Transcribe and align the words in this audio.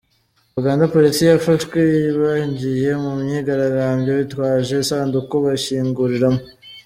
Uganda: 0.59 0.91
Polisi 0.95 1.21
yafashwe 1.25 1.79
abagiye 2.15 2.89
mu 3.03 3.11
myigaragambyo 3.21 4.11
bitwaje 4.19 4.73
isanduku 4.83 5.33
bashyinguramo. 5.45 6.41